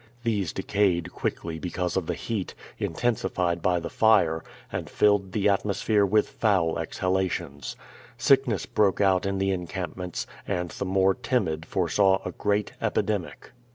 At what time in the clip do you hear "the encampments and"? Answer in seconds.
9.37-10.69